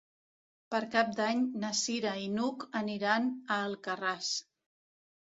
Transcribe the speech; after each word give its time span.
Per 0.75 0.79
Cap 0.95 1.11
d'Any 1.19 1.43
na 1.65 1.71
Cira 1.81 2.15
i 2.23 2.25
n'Hug 2.39 2.67
aniran 2.83 3.31
a 3.39 3.63
Alcarràs. 3.71 4.37